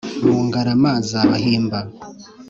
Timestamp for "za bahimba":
1.09-1.79